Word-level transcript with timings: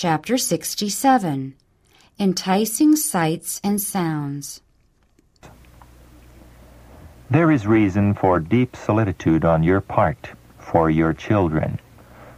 Chapter 0.00 0.38
67 0.38 1.54
Enticing 2.20 2.94
Sights 2.94 3.60
and 3.64 3.80
Sounds. 3.80 4.60
There 7.28 7.50
is 7.50 7.66
reason 7.66 8.14
for 8.14 8.38
deep 8.38 8.76
solicitude 8.76 9.44
on 9.44 9.64
your 9.64 9.80
part 9.80 10.28
for 10.56 10.88
your 10.88 11.12
children, 11.12 11.80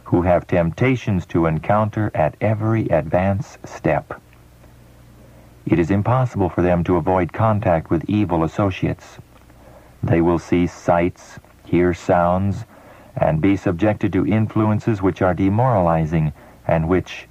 who 0.05 0.23
have 0.23 0.47
temptations 0.47 1.27
to 1.27 1.45
encounter 1.45 2.09
at 2.15 2.35
every 2.41 2.87
advance 2.87 3.59
step. 3.63 4.19
It 5.67 5.77
is 5.77 5.91
impossible 5.91 6.49
for 6.49 6.63
them 6.63 6.83
to 6.85 6.95
avoid 6.95 7.31
contact 7.31 7.91
with 7.91 8.09
evil 8.09 8.43
associates. 8.43 9.19
They 10.01 10.21
will 10.21 10.39
see 10.39 10.65
sights, 10.65 11.37
hear 11.67 11.93
sounds, 11.93 12.65
and 13.15 13.39
be 13.39 13.55
subjected 13.55 14.11
to 14.13 14.25
influences 14.25 15.03
which 15.03 15.21
are 15.21 15.35
demoralizing 15.35 16.33
and 16.67 16.89
which, 16.89 17.27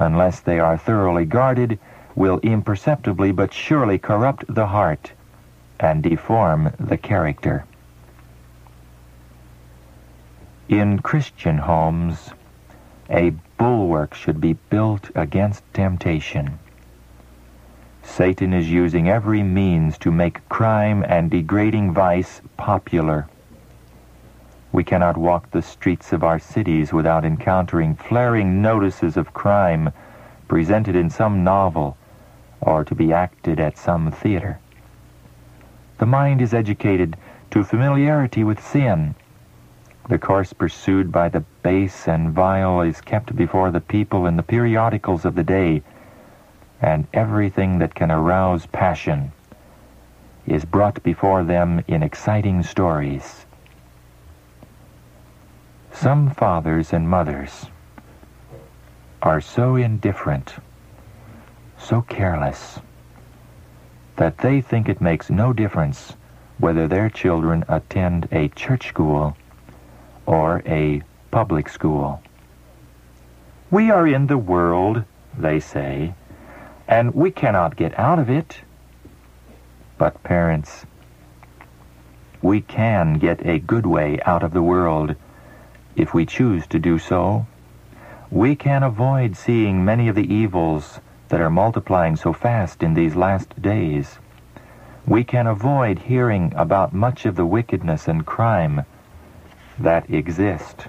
unless 0.00 0.40
they 0.40 0.58
are 0.58 0.76
thoroughly 0.76 1.24
guarded, 1.24 1.78
will 2.14 2.38
imperceptibly 2.42 3.32
but 3.32 3.52
surely 3.52 3.98
corrupt 3.98 4.44
the 4.48 4.66
heart 4.66 5.12
and 5.80 6.02
deform 6.02 6.72
the 6.78 6.96
character. 6.96 7.64
In 10.68 10.98
Christian 10.98 11.58
homes, 11.58 12.30
a 13.08 13.30
bulwark 13.56 14.14
should 14.14 14.40
be 14.40 14.54
built 14.68 15.10
against 15.14 15.62
temptation. 15.72 16.58
Satan 18.02 18.52
is 18.52 18.70
using 18.70 19.08
every 19.08 19.42
means 19.42 19.96
to 19.98 20.10
make 20.10 20.48
crime 20.48 21.04
and 21.06 21.30
degrading 21.30 21.92
vice 21.92 22.40
popular. 22.56 23.28
We 24.70 24.84
cannot 24.84 25.16
walk 25.16 25.50
the 25.50 25.62
streets 25.62 26.12
of 26.12 26.22
our 26.22 26.38
cities 26.38 26.92
without 26.92 27.24
encountering 27.24 27.94
flaring 27.94 28.60
notices 28.60 29.16
of 29.16 29.32
crime 29.32 29.90
presented 30.46 30.94
in 30.94 31.10
some 31.10 31.42
novel 31.42 31.96
or 32.60 32.84
to 32.84 32.94
be 32.94 33.12
acted 33.12 33.60
at 33.60 33.78
some 33.78 34.10
theater. 34.10 34.58
The 35.98 36.06
mind 36.06 36.42
is 36.42 36.54
educated 36.54 37.16
to 37.50 37.64
familiarity 37.64 38.44
with 38.44 38.64
sin. 38.64 39.14
The 40.08 40.18
course 40.18 40.52
pursued 40.52 41.10
by 41.10 41.28
the 41.28 41.44
base 41.62 42.06
and 42.06 42.32
vile 42.32 42.80
is 42.82 43.00
kept 43.00 43.34
before 43.34 43.70
the 43.70 43.80
people 43.80 44.26
in 44.26 44.36
the 44.36 44.42
periodicals 44.42 45.24
of 45.24 45.34
the 45.34 45.44
day, 45.44 45.82
and 46.80 47.06
everything 47.12 47.78
that 47.78 47.94
can 47.94 48.10
arouse 48.10 48.66
passion 48.66 49.32
is 50.46 50.64
brought 50.64 51.02
before 51.02 51.44
them 51.44 51.82
in 51.88 52.02
exciting 52.02 52.62
stories. 52.62 53.44
Some 56.00 56.30
fathers 56.30 56.92
and 56.92 57.08
mothers 57.08 57.66
are 59.20 59.40
so 59.40 59.74
indifferent, 59.74 60.54
so 61.76 62.02
careless, 62.02 62.78
that 64.14 64.38
they 64.38 64.60
think 64.60 64.88
it 64.88 65.00
makes 65.00 65.28
no 65.28 65.52
difference 65.52 66.12
whether 66.58 66.86
their 66.86 67.10
children 67.10 67.64
attend 67.66 68.28
a 68.30 68.46
church 68.50 68.86
school 68.86 69.36
or 70.24 70.62
a 70.66 71.02
public 71.32 71.68
school. 71.68 72.22
We 73.68 73.90
are 73.90 74.06
in 74.06 74.28
the 74.28 74.38
world, 74.38 75.02
they 75.36 75.58
say, 75.58 76.14
and 76.86 77.12
we 77.12 77.32
cannot 77.32 77.74
get 77.74 77.98
out 77.98 78.20
of 78.20 78.30
it. 78.30 78.60
But 79.98 80.22
parents, 80.22 80.86
we 82.40 82.60
can 82.60 83.14
get 83.14 83.44
a 83.44 83.58
good 83.58 83.84
way 83.84 84.20
out 84.24 84.44
of 84.44 84.52
the 84.52 84.62
world 84.62 85.16
if 85.98 86.14
we 86.14 86.24
choose 86.24 86.66
to 86.68 86.78
do 86.78 86.98
so. 86.98 87.46
We 88.30 88.54
can 88.56 88.82
avoid 88.82 89.36
seeing 89.36 89.84
many 89.84 90.08
of 90.08 90.14
the 90.14 90.32
evils 90.32 91.00
that 91.28 91.40
are 91.40 91.50
multiplying 91.50 92.16
so 92.16 92.32
fast 92.32 92.82
in 92.82 92.94
these 92.94 93.16
last 93.16 93.60
days. 93.60 94.18
We 95.06 95.24
can 95.24 95.46
avoid 95.46 95.98
hearing 95.98 96.52
about 96.54 96.92
much 96.92 97.26
of 97.26 97.36
the 97.36 97.46
wickedness 97.46 98.08
and 98.08 98.24
crime 98.26 98.84
that 99.78 100.10
exist. 100.10 100.86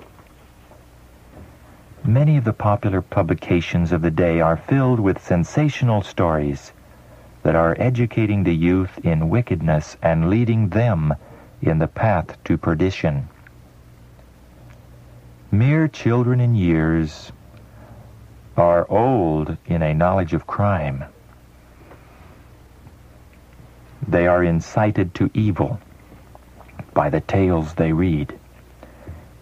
Many 2.04 2.38
of 2.38 2.44
the 2.44 2.54
popular 2.54 3.02
publications 3.02 3.92
of 3.92 4.02
the 4.02 4.12
day 4.12 4.42
are 4.42 4.58
filled 4.58 5.00
with 5.00 5.24
sensational 5.24 6.02
stories 6.02 6.72
that 7.44 7.56
are 7.56 7.76
educating 7.80 8.44
the 8.44 8.56
youth 8.56 9.00
in 9.04 9.30
wickedness 9.30 9.98
and 10.02 10.30
leading 10.30 10.70
them 10.70 11.14
in 11.62 11.80
the 11.80 11.88
path 11.88 12.42
to 12.46 12.58
perdition. 12.58 13.28
Mere 15.52 15.88
children 15.88 16.40
in 16.40 16.54
years 16.54 17.32
are 18.56 18.86
old 18.88 19.58
in 19.66 19.82
a 19.82 19.96
knowledge 19.96 20.36
of 20.36 20.46
crime. 20.46 21.06
They 24.08 24.28
are 24.28 24.44
incited 24.44 25.16
to 25.16 25.32
evil 25.34 25.80
by 26.94 27.10
the 27.10 27.22
tales 27.22 27.74
they 27.74 27.94
read. 27.94 28.38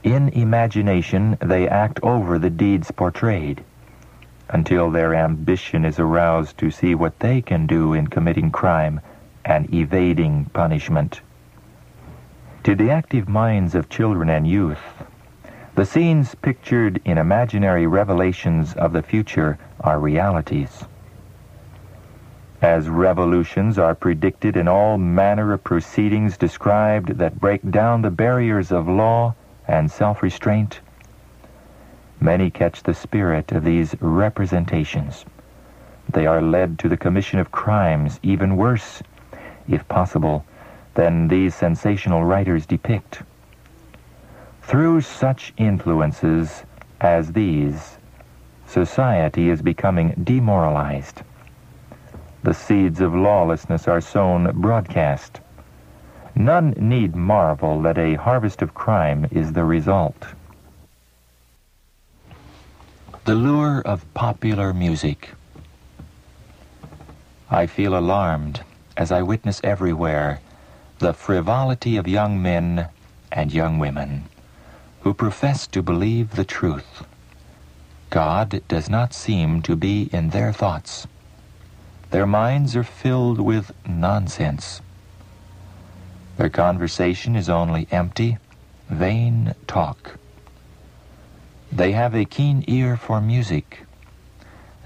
In 0.01 0.29
imagination, 0.29 1.37
they 1.41 1.67
act 1.67 1.99
over 2.01 2.39
the 2.39 2.49
deeds 2.49 2.89
portrayed 2.91 3.65
until 4.47 4.89
their 4.89 5.13
ambition 5.13 5.83
is 5.83 5.99
aroused 5.99 6.57
to 6.59 6.71
see 6.71 6.95
what 6.95 7.19
they 7.19 7.41
can 7.41 7.67
do 7.67 7.91
in 7.91 8.07
committing 8.07 8.49
crime 8.49 9.01
and 9.43 9.73
evading 9.73 10.45
punishment. 10.53 11.19
To 12.63 12.75
the 12.75 12.91
active 12.91 13.27
minds 13.27 13.75
of 13.75 13.89
children 13.89 14.29
and 14.29 14.47
youth, 14.47 14.96
the 15.77 15.85
scenes 15.85 16.33
pictured 16.33 16.99
in 17.05 17.19
imaginary 17.19 17.85
revelations 17.85 18.73
of 18.73 18.93
the 18.93 19.03
future 19.03 19.59
are 19.81 19.99
realities. 19.99 20.85
As 22.63 22.89
revolutions 22.89 23.77
are 23.77 23.93
predicted 23.93 24.57
in 24.57 24.67
all 24.67 24.97
manner 24.97 25.53
of 25.53 25.63
proceedings 25.63 26.35
described 26.35 27.19
that 27.19 27.39
break 27.39 27.61
down 27.69 28.01
the 28.01 28.09
barriers 28.09 28.71
of 28.71 28.87
law 28.87 29.35
and 29.67 29.91
self-restraint, 29.91 30.79
many 32.19 32.49
catch 32.49 32.81
the 32.81 32.95
spirit 32.95 33.51
of 33.51 33.63
these 33.63 33.93
representations. 34.01 35.25
They 36.11 36.25
are 36.25 36.41
led 36.41 36.79
to 36.79 36.89
the 36.89 36.97
commission 36.97 37.37
of 37.37 37.51
crimes 37.51 38.19
even 38.23 38.57
worse, 38.57 39.03
if 39.67 39.87
possible, 39.87 40.43
than 40.95 41.27
these 41.27 41.53
sensational 41.53 42.23
writers 42.23 42.65
depict. 42.65 43.21
Through 44.67 44.99
such 44.99 45.53
influences 45.55 46.63
as 46.99 47.31
these, 47.31 47.97
society 48.67 49.47
is 49.47 49.61
becoming 49.61 50.13
demoralized. 50.21 51.21
The 52.43 52.53
seeds 52.53 52.99
of 52.99 53.15
lawlessness 53.15 53.87
are 53.87 54.01
sown 54.01 54.51
broadcast. 54.59 55.39
None 56.35 56.71
need 56.71 57.15
marvel 57.15 57.81
that 57.83 57.97
a 57.97 58.15
harvest 58.15 58.61
of 58.61 58.73
crime 58.73 59.25
is 59.31 59.53
the 59.53 59.63
result. 59.63 60.27
The 63.23 63.35
lure 63.35 63.81
of 63.85 64.13
popular 64.15 64.73
music. 64.73 65.29
I 67.49 67.67
feel 67.67 67.97
alarmed 67.97 68.63
as 68.97 69.13
I 69.13 69.21
witness 69.21 69.61
everywhere 69.63 70.41
the 70.99 71.13
frivolity 71.13 71.95
of 71.95 72.05
young 72.05 72.41
men 72.41 72.89
and 73.31 73.53
young 73.53 73.79
women 73.79 74.25
who 75.01 75.13
profess 75.13 75.67
to 75.67 75.81
believe 75.81 76.35
the 76.35 76.45
truth. 76.45 77.05
God 78.09 78.61
does 78.67 78.89
not 78.89 79.13
seem 79.13 79.61
to 79.63 79.75
be 79.75 80.09
in 80.13 80.29
their 80.29 80.53
thoughts. 80.53 81.07
Their 82.11 82.25
minds 82.25 82.75
are 82.75 82.83
filled 82.83 83.39
with 83.39 83.73
nonsense. 83.87 84.81
Their 86.37 86.49
conversation 86.49 87.35
is 87.35 87.49
only 87.49 87.87
empty, 87.91 88.37
vain 88.89 89.55
talk. 89.67 90.17
They 91.71 91.91
have 91.91 92.15
a 92.15 92.25
keen 92.25 92.63
ear 92.67 92.95
for 92.95 93.19
music, 93.19 93.85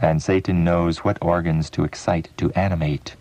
and 0.02 0.22
Satan 0.22 0.64
knows 0.64 1.00
what 1.00 1.20
organs 1.22 1.70
to 1.72 1.84
excite, 1.84 2.30
to 2.38 2.52
animate, 2.54 3.16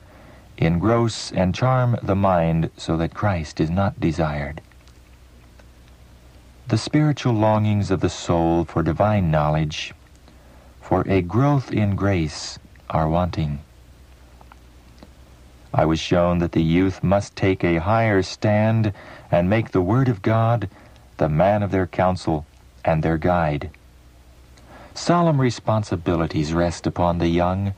engross, 0.57 1.31
and 1.31 1.55
charm 1.55 1.99
the 2.03 2.17
mind 2.17 2.71
so 2.77 2.97
that 2.97 3.15
Christ 3.15 3.61
is 3.61 3.69
not 3.69 4.01
desired. 4.01 4.63
The 6.71 6.79
spiritual 6.79 7.33
longings 7.33 7.91
of 7.91 7.99
the 7.99 8.09
soul 8.09 8.65
for 8.65 8.85
divine 8.85 9.29
knowledge, 9.29 9.93
for 10.81 11.03
a 11.09 11.21
growth 11.21 11.73
in 11.73 11.97
grace, 11.97 12.61
are 12.89 13.09
wanting. 13.09 13.59
I 15.75 15.85
was 15.85 15.99
shown 15.99 16.39
that 16.39 16.53
the 16.53 16.63
youth 16.63 17.03
must 17.03 17.35
take 17.35 17.65
a 17.65 17.81
higher 17.81 18.23
stand 18.23 18.93
and 19.33 19.51
make 19.51 19.73
the 19.73 19.83
Word 19.83 20.09
of 20.09 20.23
God 20.23 20.71
the 21.17 21.29
man 21.29 21.65
of 21.65 21.73
their 21.73 21.89
counsel 21.89 22.47
and 22.85 23.03
their 23.03 23.19
guide. 23.19 23.71
Solemn 24.95 25.41
responsibilities 25.41 26.55
rest 26.55 26.87
upon 26.87 27.19
the 27.19 27.27
young, 27.27 27.75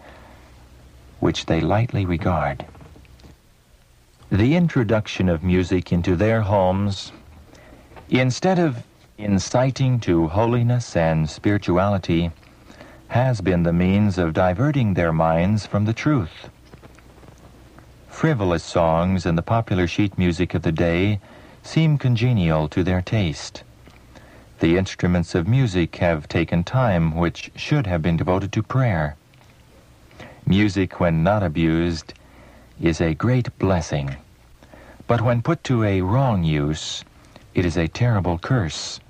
which 1.18 1.46
they 1.46 1.62
lightly 1.62 2.04
regard. 2.04 2.66
The 4.30 4.54
introduction 4.54 5.30
of 5.30 5.42
music 5.42 5.94
into 5.94 6.14
their 6.14 6.42
homes 6.42 7.10
Instead 8.12 8.58
of 8.58 8.84
inciting 9.16 9.98
to 9.98 10.28
holiness 10.28 10.94
and 10.94 11.30
spirituality, 11.30 12.30
has 13.08 13.40
been 13.40 13.62
the 13.62 13.72
means 13.72 14.18
of 14.18 14.34
diverting 14.34 14.92
their 14.92 15.14
minds 15.14 15.64
from 15.64 15.86
the 15.86 15.94
truth. 15.94 16.50
Frivolous 18.08 18.62
songs 18.62 19.24
and 19.24 19.38
the 19.38 19.42
popular 19.42 19.86
sheet 19.86 20.18
music 20.18 20.52
of 20.52 20.60
the 20.60 20.70
day 20.70 21.20
seem 21.62 21.96
congenial 21.96 22.68
to 22.68 22.84
their 22.84 23.00
taste. 23.00 23.62
The 24.60 24.76
instruments 24.76 25.34
of 25.34 25.48
music 25.48 25.96
have 25.96 26.28
taken 26.28 26.64
time 26.64 27.16
which 27.16 27.50
should 27.56 27.86
have 27.86 28.02
been 28.02 28.18
devoted 28.18 28.52
to 28.52 28.62
prayer. 28.62 29.16
Music, 30.44 31.00
when 31.00 31.22
not 31.22 31.42
abused, 31.42 32.12
is 32.78 33.00
a 33.00 33.14
great 33.14 33.58
blessing. 33.58 34.16
But 35.06 35.22
when 35.22 35.40
put 35.40 35.64
to 35.64 35.82
a 35.82 36.02
wrong 36.02 36.44
use, 36.44 37.04
it 37.54 37.64
is 37.64 37.76
a 37.76 37.88
terrible 37.88 38.38
curse. 38.38 39.00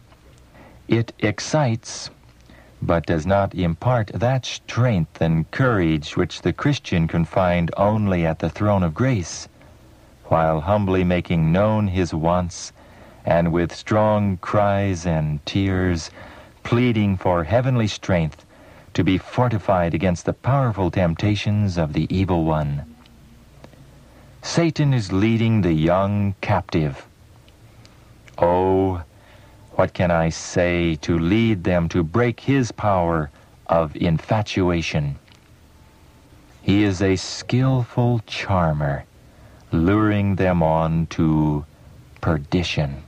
It 0.89 1.12
excites, 1.21 2.11
but 2.81 3.06
does 3.06 3.25
not 3.25 3.55
impart 3.55 4.09
that 4.15 4.44
strength 4.44 5.21
and 5.21 5.50
courage 5.50 6.17
which 6.17 6.43
the 6.43 6.53
Christian 6.53 7.06
can 7.06 7.25
find 7.25 7.71
only 7.77 8.27
at 8.27 8.41
the 8.41 8.50
throne 8.50 8.83
of 8.83 8.94
grace, 8.94 9.49
while 10.25 10.61
humbly 10.61 11.05
making 11.05 11.53
known 11.53 11.87
his 11.87 12.12
wants 12.12 12.73
and 13.25 13.53
with 13.53 13.75
strong 13.75 14.37
cries 14.39 15.06
and 15.06 15.45
tears, 15.47 16.11
pleading 16.65 17.17
for 17.17 17.45
heavenly 17.45 17.87
strength 17.87 18.45
to 18.95 19.05
be 19.05 19.19
fortified 19.19 19.95
against 19.95 20.25
the 20.27 20.33
powerful 20.33 20.91
temptations 20.91 21.79
of 21.79 21.93
the 21.93 22.12
evil 22.15 22.45
one. 22.45 22.85
Satan 24.43 24.93
is 24.93 25.12
leading 25.12 25.61
the 25.61 25.73
young 25.73 26.35
captive. 26.41 27.06
Oh, 28.44 29.00
what 29.77 29.94
can 29.94 30.11
I 30.11 30.31
say 30.31 30.97
to 30.97 31.17
lead 31.17 31.62
them 31.62 31.89
to 31.91 32.03
break 32.03 32.41
his 32.41 32.73
power 32.73 33.31
of 33.69 33.94
infatuation? 33.94 35.17
He 36.61 36.83
is 36.83 37.00
a 37.00 37.15
skillful 37.15 38.21
charmer, 38.27 39.05
luring 39.71 40.35
them 40.35 40.61
on 40.61 41.06
to 41.11 41.65
perdition. 42.21 43.05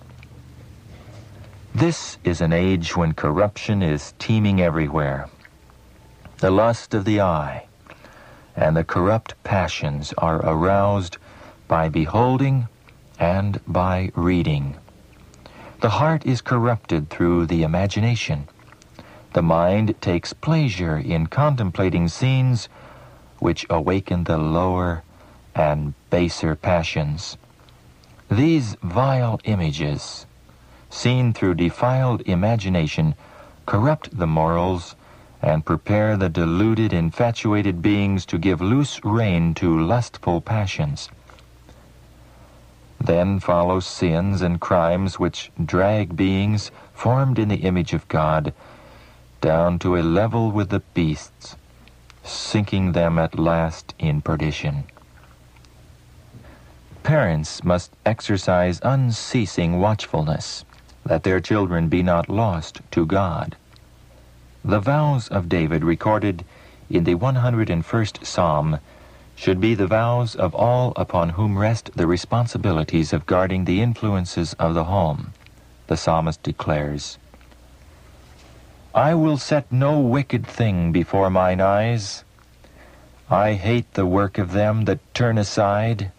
This 1.75 2.17
is 2.23 2.41
an 2.41 2.53
age 2.53 2.97
when 2.97 3.13
corruption 3.13 3.83
is 3.83 4.15
teeming 4.21 4.61
everywhere. 4.61 5.29
The 6.39 6.53
lust 6.53 6.95
of 6.95 7.05
the 7.05 7.21
eye 7.21 7.67
and 8.55 8.77
the 8.77 8.85
corrupt 8.85 9.35
passions 9.43 10.15
are 10.19 10.37
aroused 10.47 11.17
by 11.67 11.89
beholding 11.89 12.69
and 13.19 13.61
by 13.67 14.13
reading. 14.15 14.77
The 15.81 15.91
heart 15.91 16.25
is 16.25 16.41
corrupted 16.41 17.11
through 17.11 17.47
the 17.47 17.62
imagination. 17.62 18.49
The 19.32 19.43
mind 19.43 19.94
takes 20.00 20.32
pleasure 20.32 20.97
in 20.97 21.26
contemplating 21.26 22.09
scenes 22.09 22.69
which 23.38 23.67
awaken 23.69 24.25
the 24.25 24.38
lower 24.38 25.03
and 25.55 25.94
baser 26.11 26.55
passions. 26.55 27.37
These 28.31 28.76
vile 28.82 29.41
images 29.44 30.26
seen 30.88 31.32
through 31.32 31.55
defiled 31.55 32.23
imagination, 32.23 33.15
corrupt 33.67 34.17
the 34.17 34.27
morals 34.27 34.94
and 35.43 35.67
prepare 35.67 36.17
the 36.17 36.29
deluded, 36.29 36.93
infatuated 36.93 37.82
beings 37.82 38.25
to 38.27 38.38
give 38.38 38.61
loose 38.61 39.05
rein 39.05 39.53
to 39.55 39.79
lustful 39.79 40.41
passions. 40.41 41.11
Then 43.00 43.41
follow 43.41 43.81
sins 43.81 44.43
and 44.43 44.61
crimes 44.61 45.19
which 45.19 45.50
drag 45.62 46.17
beings 46.17 46.70
formed 46.93 47.38
in 47.38 47.49
the 47.49 47.64
image 47.64 47.93
of 47.93 48.08
God 48.08 48.52
down 49.41 49.79
to 49.81 49.96
a 49.96 50.02
level 50.02 50.50
with 50.50 50.70
the 50.70 50.81
beasts, 50.94 51.56
sinking 52.23 52.93
them 52.93 53.19
at 53.19 53.38
last 53.38 53.94
in 53.99 54.23
perdition. 54.23 54.85
Parents 57.02 57.62
must 57.62 57.93
exercise 58.06 58.81
unceasing 58.82 59.79
watchfulness 59.79 60.64
that 61.05 61.23
their 61.23 61.41
children 61.41 61.88
be 61.88 62.02
not 62.02 62.31
lost 62.31 62.81
to 62.93 63.05
God. 63.05 63.56
The 64.64 64.81
vows 64.81 65.29
of 65.29 65.50
David 65.50 65.85
recorded 65.85 66.44
in 66.88 67.05
the 67.05 67.17
101st 67.17 68.25
Psalm 68.25 68.79
should 69.37 69.61
be 69.61 69.75
the 69.75 69.87
vows 69.87 70.35
of 70.35 70.55
all 70.55 70.93
upon 70.97 71.31
whom 71.31 71.59
rest 71.59 71.91
the 71.95 72.07
responsibilities 72.07 73.13
of 73.13 73.27
guarding 73.27 73.65
the 73.65 73.81
influences 73.81 74.55
of 74.55 74.75
the 74.75 74.85
home. 74.85 75.33
The 75.87 75.97
psalmist 75.97 76.43
declares, 76.43 77.19
I 78.95 79.15
will 79.15 79.39
set 79.39 79.73
no 79.73 79.99
wicked 79.99 80.47
thing 80.47 80.93
before 80.93 81.29
mine 81.29 81.61
eyes. 81.61 82.25
I 83.29 83.55
hate 83.55 83.93
the 83.95 84.07
work 84.07 84.39
of 84.39 84.53
them 84.53 84.85
that 84.85 85.01
turn 85.15 85.37
aside. 85.37 86.13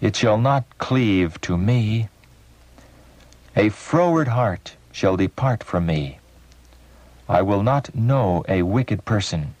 It 0.00 0.14
shall 0.14 0.38
not 0.38 0.64
cleave 0.78 1.40
to 1.42 1.58
me. 1.58 2.08
A 3.56 3.70
froward 3.70 4.28
heart 4.28 4.76
shall 4.92 5.16
depart 5.16 5.64
from 5.64 5.86
me. 5.86 6.18
I 7.28 7.42
will 7.42 7.62
not 7.62 7.94
know 7.94 8.44
a 8.48 8.62
wicked 8.62 9.04
person. 9.04 9.54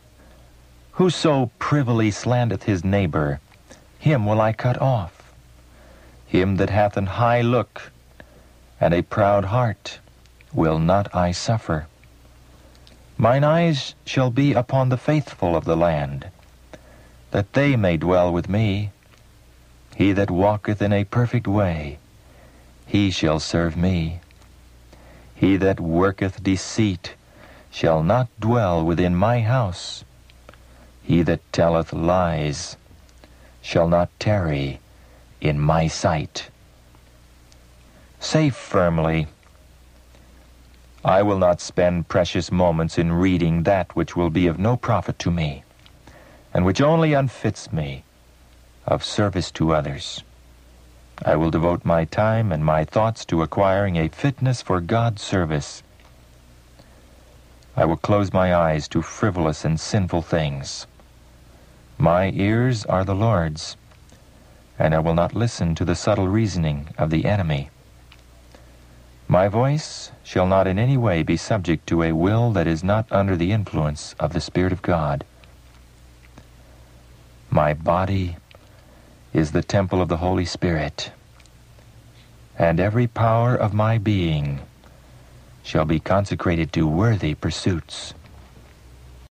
Whoso 1.02 1.50
privily 1.58 2.12
slandereth 2.12 2.62
his 2.62 2.84
neighbor, 2.84 3.40
him 3.98 4.24
will 4.24 4.40
I 4.40 4.52
cut 4.52 4.80
off. 4.80 5.32
Him 6.28 6.58
that 6.58 6.70
hath 6.70 6.96
an 6.96 7.06
high 7.18 7.40
look 7.40 7.90
and 8.80 8.94
a 8.94 9.02
proud 9.02 9.46
heart 9.46 9.98
will 10.52 10.78
not 10.78 11.12
I 11.12 11.32
suffer. 11.32 11.88
Mine 13.18 13.42
eyes 13.42 13.96
shall 14.04 14.30
be 14.30 14.52
upon 14.52 14.90
the 14.90 14.96
faithful 14.96 15.56
of 15.56 15.64
the 15.64 15.76
land, 15.76 16.28
that 17.32 17.54
they 17.54 17.74
may 17.74 17.96
dwell 17.96 18.32
with 18.32 18.48
me. 18.48 18.92
He 19.96 20.12
that 20.12 20.30
walketh 20.30 20.80
in 20.80 20.92
a 20.92 21.02
perfect 21.02 21.48
way, 21.48 21.98
he 22.86 23.10
shall 23.10 23.40
serve 23.40 23.76
me. 23.76 24.20
He 25.34 25.56
that 25.56 25.80
worketh 25.80 26.44
deceit 26.44 27.16
shall 27.72 28.04
not 28.04 28.28
dwell 28.38 28.84
within 28.84 29.16
my 29.16 29.40
house. 29.40 30.04
He 31.04 31.22
that 31.22 31.40
telleth 31.52 31.92
lies 31.92 32.76
shall 33.60 33.88
not 33.88 34.08
tarry 34.18 34.80
in 35.40 35.58
my 35.58 35.86
sight. 35.86 36.48
Say 38.20 38.50
firmly, 38.50 39.26
I 41.04 41.22
will 41.22 41.38
not 41.38 41.60
spend 41.60 42.08
precious 42.08 42.52
moments 42.52 42.96
in 42.96 43.12
reading 43.12 43.64
that 43.64 43.94
which 43.96 44.16
will 44.16 44.30
be 44.30 44.46
of 44.46 44.58
no 44.58 44.76
profit 44.76 45.18
to 45.18 45.30
me, 45.30 45.64
and 46.54 46.64
which 46.64 46.80
only 46.80 47.12
unfits 47.12 47.72
me 47.72 48.04
of 48.86 49.02
service 49.04 49.50
to 49.52 49.74
others. 49.74 50.22
I 51.24 51.36
will 51.36 51.50
devote 51.50 51.84
my 51.84 52.04
time 52.04 52.52
and 52.52 52.64
my 52.64 52.84
thoughts 52.84 53.24
to 53.26 53.42
acquiring 53.42 53.96
a 53.96 54.08
fitness 54.08 54.62
for 54.62 54.80
God's 54.80 55.22
service. 55.22 55.82
I 57.76 57.84
will 57.84 57.96
close 57.96 58.32
my 58.32 58.54
eyes 58.54 58.86
to 58.88 59.02
frivolous 59.02 59.64
and 59.64 59.78
sinful 59.78 60.22
things. 60.22 60.86
My 61.98 62.30
ears 62.30 62.84
are 62.86 63.04
the 63.04 63.14
Lord's, 63.14 63.76
and 64.78 64.94
I 64.94 64.98
will 64.98 65.14
not 65.14 65.34
listen 65.34 65.74
to 65.76 65.84
the 65.84 65.94
subtle 65.94 66.28
reasoning 66.28 66.88
of 66.98 67.10
the 67.10 67.24
enemy. 67.24 67.70
My 69.28 69.48
voice 69.48 70.10
shall 70.22 70.46
not 70.46 70.66
in 70.66 70.78
any 70.78 70.96
way 70.96 71.22
be 71.22 71.36
subject 71.36 71.86
to 71.88 72.02
a 72.02 72.12
will 72.12 72.50
that 72.52 72.66
is 72.66 72.82
not 72.82 73.06
under 73.10 73.36
the 73.36 73.52
influence 73.52 74.14
of 74.18 74.32
the 74.32 74.40
Spirit 74.40 74.72
of 74.72 74.82
God. 74.82 75.24
My 77.50 77.74
body 77.74 78.36
is 79.32 79.52
the 79.52 79.62
temple 79.62 80.02
of 80.02 80.08
the 80.08 80.18
Holy 80.18 80.44
Spirit, 80.44 81.12
and 82.58 82.80
every 82.80 83.06
power 83.06 83.54
of 83.54 83.72
my 83.72 83.98
being 83.98 84.60
shall 85.62 85.84
be 85.84 86.00
consecrated 86.00 86.72
to 86.72 86.86
worthy 86.86 87.34
pursuits. 87.34 88.14